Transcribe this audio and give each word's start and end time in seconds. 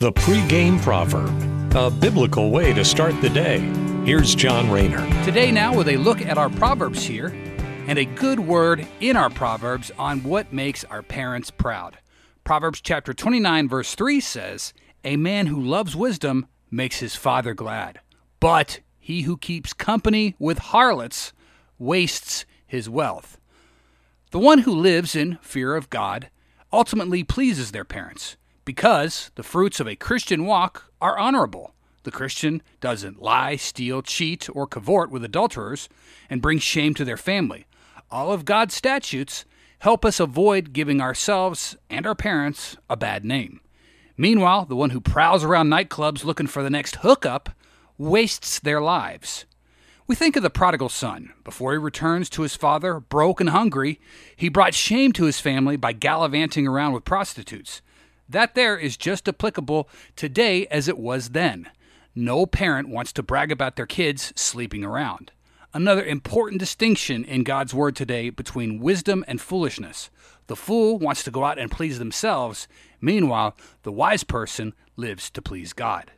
The 0.00 0.12
pregame 0.12 0.80
proverb, 0.80 1.74
a 1.74 1.90
biblical 1.90 2.52
way 2.52 2.72
to 2.72 2.84
start 2.84 3.20
the 3.20 3.28
day. 3.28 3.58
Here's 4.04 4.32
John 4.32 4.70
Rayner. 4.70 5.04
Today, 5.24 5.50
now, 5.50 5.76
with 5.76 5.88
a 5.88 5.96
look 5.96 6.20
at 6.20 6.38
our 6.38 6.48
Proverbs 6.50 7.02
here 7.02 7.34
and 7.88 7.98
a 7.98 8.04
good 8.04 8.38
word 8.38 8.86
in 9.00 9.16
our 9.16 9.28
Proverbs 9.28 9.90
on 9.98 10.22
what 10.22 10.52
makes 10.52 10.84
our 10.84 11.02
parents 11.02 11.50
proud. 11.50 11.98
Proverbs 12.44 12.80
chapter 12.80 13.12
29, 13.12 13.68
verse 13.68 13.96
3 13.96 14.20
says, 14.20 14.72
A 15.02 15.16
man 15.16 15.46
who 15.46 15.60
loves 15.60 15.96
wisdom 15.96 16.46
makes 16.70 17.00
his 17.00 17.16
father 17.16 17.52
glad, 17.52 17.98
but 18.38 18.78
he 19.00 19.22
who 19.22 19.36
keeps 19.36 19.72
company 19.72 20.36
with 20.38 20.58
harlots 20.58 21.32
wastes 21.76 22.46
his 22.68 22.88
wealth. 22.88 23.40
The 24.30 24.38
one 24.38 24.60
who 24.60 24.76
lives 24.76 25.16
in 25.16 25.38
fear 25.42 25.74
of 25.74 25.90
God 25.90 26.30
ultimately 26.72 27.24
pleases 27.24 27.72
their 27.72 27.84
parents 27.84 28.36
because 28.68 29.30
the 29.34 29.42
fruits 29.42 29.80
of 29.80 29.88
a 29.88 29.96
Christian 29.96 30.44
walk 30.44 30.92
are 31.00 31.18
honorable. 31.18 31.72
The 32.02 32.10
Christian 32.10 32.60
doesn't 32.82 33.22
lie, 33.22 33.56
steal, 33.56 34.02
cheat, 34.02 34.46
or 34.54 34.66
cavort 34.66 35.10
with 35.10 35.24
adulterers 35.24 35.88
and 36.28 36.42
bring 36.42 36.58
shame 36.58 36.92
to 36.92 37.04
their 37.06 37.16
family. 37.16 37.64
All 38.10 38.30
of 38.30 38.44
God's 38.44 38.74
statutes 38.74 39.46
help 39.78 40.04
us 40.04 40.20
avoid 40.20 40.74
giving 40.74 41.00
ourselves 41.00 41.78
and 41.88 42.06
our 42.06 42.14
parents 42.14 42.76
a 42.90 42.96
bad 42.98 43.24
name. 43.24 43.62
Meanwhile, 44.18 44.66
the 44.66 44.76
one 44.76 44.90
who 44.90 45.00
prowls 45.00 45.44
around 45.44 45.70
nightclubs 45.70 46.22
looking 46.22 46.46
for 46.46 46.62
the 46.62 46.68
next 46.68 46.96
hookup 46.96 47.48
wastes 47.96 48.58
their 48.58 48.82
lives. 48.82 49.46
We 50.06 50.14
think 50.14 50.36
of 50.36 50.42
the 50.42 50.50
prodigal 50.50 50.90
son. 50.90 51.32
Before 51.42 51.72
he 51.72 51.78
returns 51.78 52.28
to 52.30 52.42
his 52.42 52.54
father, 52.54 53.00
broke 53.00 53.40
and 53.40 53.48
hungry, 53.48 53.98
he 54.36 54.50
brought 54.50 54.74
shame 54.74 55.12
to 55.12 55.24
his 55.24 55.40
family 55.40 55.78
by 55.78 55.94
gallivanting 55.94 56.66
around 56.66 56.92
with 56.92 57.06
prostitutes. 57.06 57.80
That 58.28 58.54
there 58.54 58.76
is 58.76 58.96
just 58.96 59.28
applicable 59.28 59.88
today 60.14 60.66
as 60.66 60.88
it 60.88 60.98
was 60.98 61.30
then. 61.30 61.68
No 62.14 62.46
parent 62.46 62.88
wants 62.88 63.12
to 63.14 63.22
brag 63.22 63.50
about 63.50 63.76
their 63.76 63.86
kids 63.86 64.32
sleeping 64.36 64.84
around. 64.84 65.32
Another 65.72 66.04
important 66.04 66.58
distinction 66.58 67.24
in 67.24 67.44
God's 67.44 67.74
Word 67.74 67.94
today 67.94 68.30
between 68.30 68.80
wisdom 68.80 69.24
and 69.28 69.40
foolishness. 69.40 70.10
The 70.46 70.56
fool 70.56 70.98
wants 70.98 71.22
to 71.24 71.30
go 71.30 71.44
out 71.44 71.58
and 71.58 71.70
please 71.70 71.98
themselves. 71.98 72.68
Meanwhile, 73.00 73.56
the 73.82 73.92
wise 73.92 74.24
person 74.24 74.74
lives 74.96 75.30
to 75.30 75.42
please 75.42 75.72
God. 75.72 76.10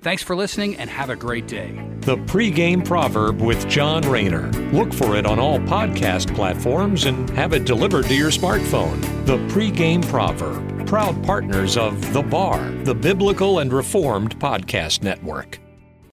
Thanks 0.00 0.22
for 0.22 0.36
listening 0.36 0.76
and 0.76 0.88
have 0.88 1.10
a 1.10 1.16
great 1.16 1.48
day. 1.48 1.72
The 2.00 2.16
pregame 2.16 2.84
proverb 2.84 3.40
with 3.40 3.68
John 3.68 4.02
Rayner. 4.02 4.50
Look 4.72 4.92
for 4.94 5.16
it 5.16 5.26
on 5.26 5.38
all 5.38 5.58
podcast 5.58 6.34
platforms 6.34 7.04
and 7.04 7.28
have 7.30 7.52
it 7.52 7.64
delivered 7.64 8.06
to 8.06 8.14
your 8.14 8.30
smartphone. 8.30 9.00
The 9.26 9.38
pregame 9.52 10.06
proverb, 10.08 10.86
proud 10.86 11.22
partners 11.24 11.76
of 11.76 12.12
The 12.12 12.22
Bar, 12.22 12.70
the 12.84 12.94
Biblical 12.94 13.58
and 13.58 13.72
Reformed 13.72 14.38
Podcast 14.38 15.02
Network. 15.02 15.58